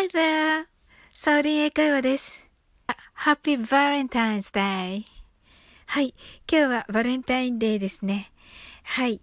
[0.00, 0.64] Hi there!
[1.12, 2.48] サオリン英会話です。
[3.26, 5.04] Happy Valentine's Day!
[5.84, 6.14] はい。
[6.50, 8.32] 今日はバレンタインデーですね。
[8.82, 9.20] はい。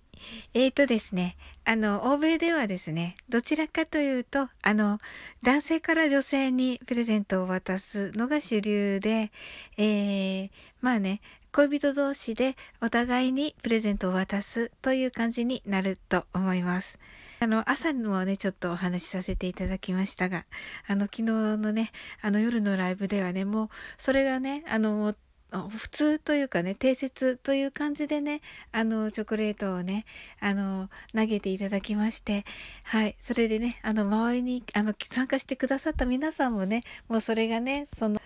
[0.54, 1.36] えーとですね。
[1.66, 5.00] あの、欧米ではですね、どちらかというと、あの、
[5.42, 9.32] 男性から女性にプレゼントを渡すのが主流で、
[9.80, 10.50] えー、
[10.80, 11.22] まあね、
[11.52, 17.00] 恋人同士でお互いにプレゼントを渡すという感じになると思います。
[17.40, 20.46] あの、朝にもね、ちょっとお話しさせていただきましたが、
[20.88, 25.16] あの、昨日のね、あの、夜のライブではね、もう、それがね、あの、
[25.52, 30.06] 普通というかね、定説という感じでね、あの、チョコレートをね、
[30.42, 32.44] あの、投げていただきまして、
[32.84, 33.16] はい。
[33.20, 38.20] それでね、あの、周りに、あの、参加してくださった皆さんもね、もうそれがね、その、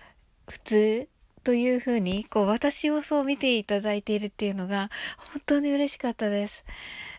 [0.48, 1.08] 普通
[1.44, 4.90] というふうに、こう、私をそう見ていただいているっていうのが、
[5.32, 6.64] 本当に嬉しかったです。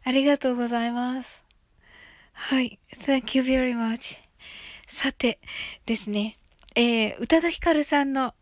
[0.04, 1.43] ありがとうございます。
[2.34, 2.80] はい。
[2.92, 4.24] Thank you very much.
[4.88, 5.40] さて
[5.86, 6.38] ですね、
[6.76, 8.34] えー、宇多田ヒカルさんの、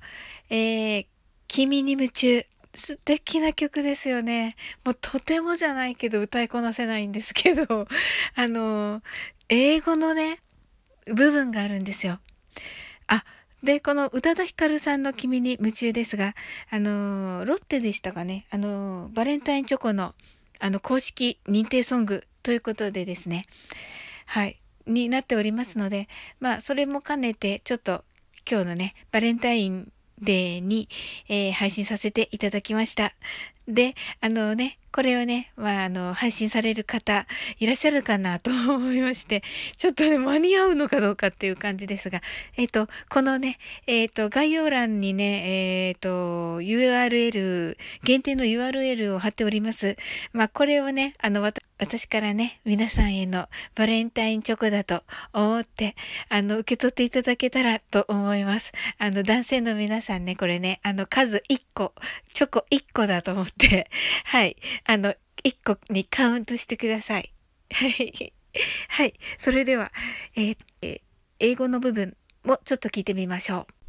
[0.49, 1.05] えー、
[1.47, 2.45] 君に夢中。
[2.73, 4.55] 素敵な曲ですよね。
[4.85, 7.65] もうとてもじゃないけど歌いこなせないんですけど、
[8.35, 9.01] あの、
[9.49, 10.39] 英語のね、
[11.05, 12.19] 部分があるんですよ。
[13.07, 13.25] あ、
[13.61, 16.33] で、この宇多田ヒカルさんの君に夢中ですが、
[16.69, 20.15] あの、ロッテでしたかね、あの、バレンタインチョコの、
[20.59, 23.45] あの、公式認定ソングということでですね、
[24.25, 26.07] はい、になっておりますので、
[26.39, 28.03] まあ、それも兼ねて、ちょっと
[28.49, 30.87] 今日のね、バレンタインデーに、
[31.29, 33.13] えー、配信させていただきました。
[33.67, 37.25] で、あのね、これをね、まあ、あの、配信される方、
[37.59, 39.41] いらっしゃるかなと思いまして、
[39.77, 42.21] ちょっとね、間に合うのかどうかっていう感じですが、
[42.57, 49.95] えっ、ー、と、このね、えっ、ー、と、概要欄にね、えっ、ー、と、URL、限定の URL を貼っております。
[50.33, 55.95] まあ、これをね、あの、私私からね、皆さんへのバレンタインチョコだと思って、
[56.29, 58.71] あの、受け取っていただけたらと思います。
[58.99, 61.95] あの、男性の皆さんね、これね、あの、数1個、
[62.33, 63.89] チョコ1個だと思って、
[64.25, 64.57] はい。
[64.85, 67.33] あの、1個にカウントしてください。
[67.73, 68.33] はい。
[68.89, 69.13] はい。
[69.39, 69.91] それでは、
[70.35, 71.01] えー、
[71.39, 73.80] 英語の部分もちょっと聞いてみましょう。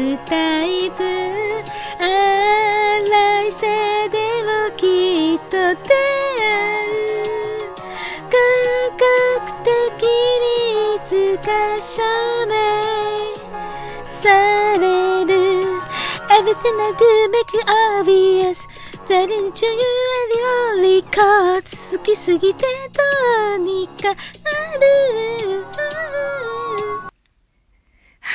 [0.00, 1.02] 狂わすタイプ
[3.10, 3.60] 来世
[4.08, 6.46] でもきっと出会
[6.86, 7.60] う
[8.30, 8.34] 科
[8.96, 11.08] 学的にいつ
[11.44, 12.00] か証
[12.46, 12.50] 明
[14.06, 14.18] さ
[14.78, 14.84] れ
[15.26, 15.30] る
[16.30, 17.64] Everything I do make it
[18.00, 18.58] obvious
[19.06, 19.72] Telling to you
[20.16, 20.40] are the
[20.80, 25.39] only cause 好きすぎてどうにかなる。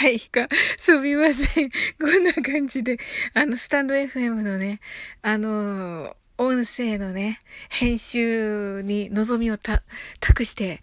[0.06, 1.72] はい、か、すみません。
[2.00, 3.00] こんな感じで、
[3.34, 4.80] あの、スタンド FM のね、
[5.24, 7.40] あの音声のね、
[7.72, 9.82] 編集に望みをた、
[10.20, 10.80] 託して、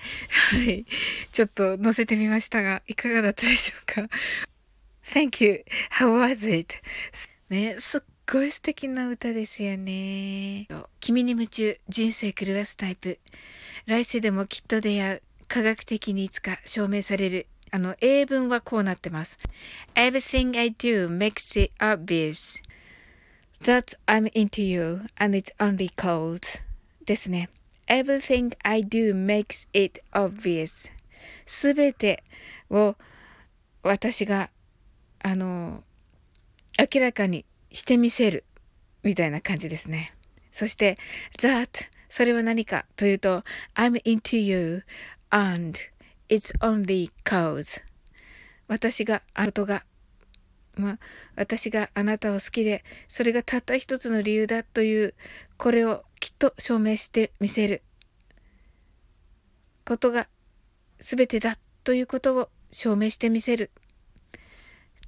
[0.51, 0.87] はい、
[1.31, 4.09] ちょっと載せてみましたが、いかがだったでしょうか
[5.05, 5.65] ?Thank you.
[5.93, 6.75] How was it?
[7.49, 10.67] ね、すっごい素敵な歌ですよね。
[10.99, 13.21] 君に夢中、人生狂わすタイプ。
[13.87, 15.23] 来世でもきっと出会う。
[15.47, 17.47] 科学的にいつか証明される。
[17.75, 19.39] あの、英文はこうなってます。
[19.95, 22.63] Everything I do makes it obvious
[23.63, 26.41] that I'm into you and it's only cold
[27.07, 27.49] ですね。
[27.87, 30.93] Everything I do makes it obvious
[31.47, 32.23] すべて
[32.71, 32.95] を
[33.83, 34.51] 私が、
[35.23, 35.83] あの、
[36.79, 38.45] 明らかにしてみせる
[39.03, 40.15] みたいな感じですね。
[40.51, 40.99] そして、
[41.39, 43.43] that それは何かというと、
[43.75, 44.85] I'm into you
[45.31, 45.79] and
[46.29, 47.83] it's only cause
[48.69, 49.85] 私があなたが
[50.75, 50.99] まあ、
[51.37, 55.15] 私があなたを好きで、それがたった一つの理由だという、
[55.59, 57.83] これをきっと証明してみせる。
[59.85, 60.29] ことが
[60.99, 63.71] 全てだということを証明してみせる。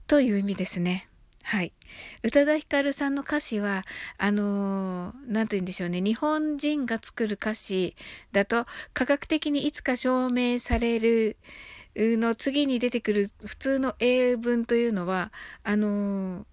[0.07, 1.09] という意味ですね。
[1.47, 1.75] はい。
[2.23, 3.85] 宇多田ヒカルさんの歌詞は、
[4.17, 6.01] あのー、て言うんでしょうね。
[6.01, 7.97] 日本人が作る歌詞
[8.33, 8.65] だと、
[8.95, 11.37] 科学的にいつか証明される
[11.95, 15.33] の次に出てくる普通の英文というのは、
[15.63, 16.45] あのー、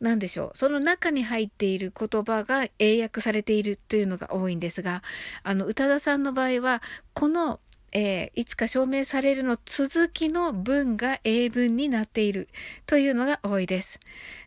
[0.00, 0.56] なんでしょう。
[0.56, 5.02] その中に入っている言葉が英訳されているというのが多いんですが、
[5.42, 7.60] あの、宇多田さんの場合は、この
[7.92, 12.48] えー、いつか証明されるの続きの文が英文になっている
[12.86, 13.98] というのが多いです。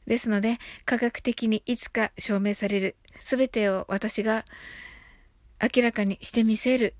[0.08, 4.46] ですので、科学的にいつか証明されるすべてを私が
[5.62, 6.96] 明らかにしてみせる。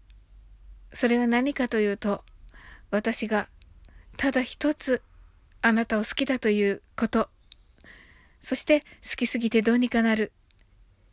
[0.94, 2.24] それは何かというと、
[2.90, 3.48] 私が
[4.18, 5.02] ただ一つ
[5.62, 7.30] あなたを好きだということ。
[8.40, 10.32] そして好きすぎてどうにかなる。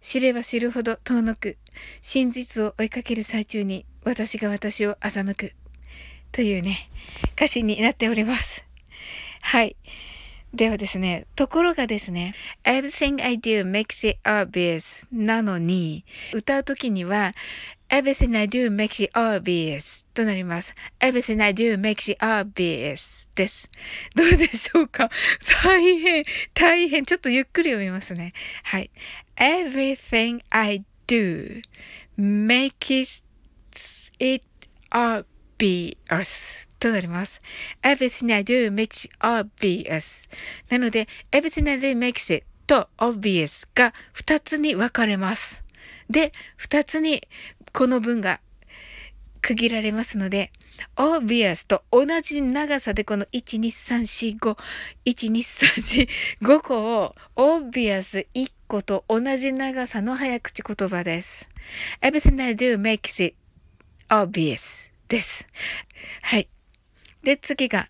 [0.00, 1.56] 知れば知るほど遠のく。
[2.00, 5.52] 真実を追いかける最中に私が私を欺く。
[6.32, 6.88] というね、
[7.34, 8.64] 歌詞になっております。
[9.43, 9.76] はい。
[10.55, 12.32] ではですね、ところがですね、
[12.64, 17.34] everything I do makes it obvious なのに、歌うときには、
[17.90, 20.75] everything I do makes it obvious となります。
[21.00, 23.69] everything I do makes it obvious です。
[24.14, 25.11] どうでしょうか
[25.62, 27.04] 大変、大変。
[27.04, 28.32] ちょっとゆっくり読みますね。
[28.62, 28.90] はい。
[29.37, 31.61] everything I do
[32.19, 33.27] makes
[34.19, 34.44] it
[34.90, 37.40] obvious となります。
[37.82, 40.28] everything I do makes obvious
[40.69, 45.64] なので everything I do makes it と obvious が2つに分かれます。
[46.10, 47.22] で、2つに
[47.72, 48.40] この文が
[49.40, 50.52] 区切られますので、
[50.96, 54.58] obvious と同じ長さでこの1、2、3、4、5、
[55.06, 56.08] 1、2、3、
[56.40, 61.48] 4、5個を obvious 1個と同じ長さの早口言葉です。
[62.02, 63.34] everything I do makes it
[64.08, 65.46] obvious です。
[66.22, 66.49] はい。
[67.22, 67.88] で、次が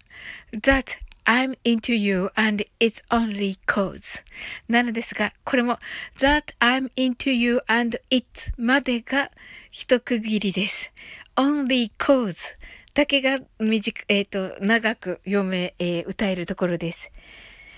[0.52, 4.24] that I'm into you and it's only cause
[4.68, 5.78] なのですが、これも
[6.18, 9.30] that I'm into you and it's までが
[9.70, 10.90] 一区切りです。
[11.36, 12.56] only cause
[12.94, 17.12] だけが短く、えっ、ー、と、長く読め、えー、歌えるところです。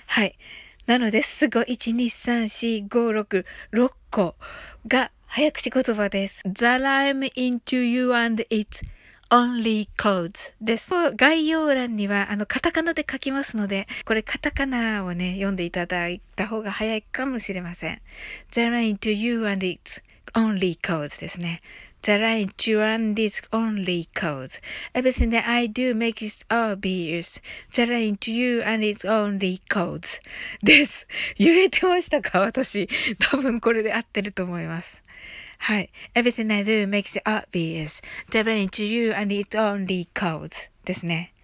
[0.06, 0.38] はい。
[0.86, 1.64] なので、すごい。
[1.64, 4.34] 1、2、3、4、5、6、6個
[4.86, 6.42] が早口言葉です。
[6.44, 8.84] The I'm into you and it's
[9.30, 10.90] only codes です。
[11.14, 18.02] 概要欄には、あの、カタカナで書きますので、これカタカナをね、読んでいただいた方が早いかもしれません。
[18.50, 20.02] The line into you and it's
[20.34, 21.62] only codes ですね。
[22.02, 24.58] The line to and it's only codes.
[24.94, 27.40] Everything that I do makes it obvious.
[27.74, 30.18] The line to you and it's only codes
[30.62, 31.06] です。
[31.36, 32.88] 言えてましたか私。
[33.18, 35.02] 多分これで合ってると思います。
[35.58, 35.90] はい。
[36.14, 38.02] Everything I do makes it obvious.
[38.30, 41.34] The line to you and it's only codes ですね。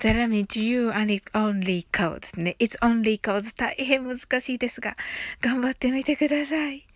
[0.00, 2.56] The line to you and it's only codes ね。
[2.58, 4.96] It's only codes 大変難しいですが、
[5.42, 6.86] 頑張ってみてください。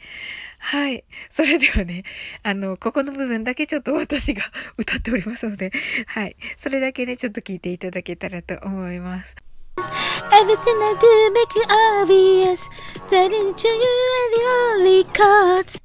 [0.60, 1.04] はい。
[1.30, 2.04] それではね、
[2.42, 4.42] あの、ここの部分だけちょっと私が
[4.76, 5.72] 歌っておりますので、
[6.06, 6.36] はい。
[6.56, 9.34] それだけね、ちょっと聞いていただけたらと思います。
[9.76, 11.68] Everything I do make it
[11.98, 12.68] obvious.
[13.08, 13.84] That into you
[14.20, 14.44] and the
[14.84, 15.79] only cards.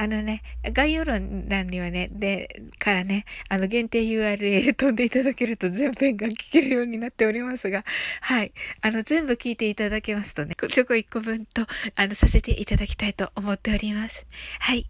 [0.00, 7.84] あのね、概要欄にはね、で、からね、あの、限定 URL 飛んでいただけると全編が聞けるようになっておりますが、
[8.22, 8.54] はい。
[8.80, 11.66] あの、全部聞いていただけますとね、チョコ1個分と、
[11.96, 14.24] あの、させていただきたいと思っております。
[14.60, 14.88] はい。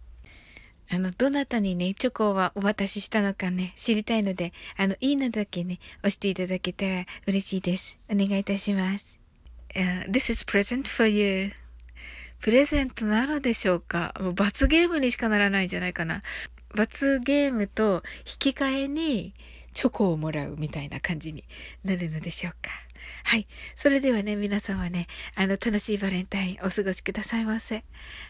[0.89, 7.99] あの、どなたにね、チョコはお渡ししたのかね、知りたいので、あの、いいのだけね、押していただけたら嬉しいです。
[8.09, 9.19] お願いいたします。
[9.75, 11.51] Uh, this is present for you.
[12.41, 14.13] プレゼントなのでしょうか？
[14.19, 16.23] もう罰ゲームにしかならないんじゃないかな。
[16.75, 19.33] 罰ゲームと引き換えに
[19.73, 21.43] チョコをもらうみたいな感じに
[21.83, 22.71] なるのでしょうか？
[23.23, 23.47] はい。
[23.75, 27.83] それではね、皆様ね、あの、楽しいバレンタインお過ごしくださいませ。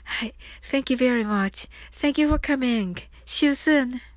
[0.04, 0.34] はい。
[0.70, 1.70] Thank you very much.
[1.94, 2.96] Thank you for coming.
[3.26, 4.11] See you soon.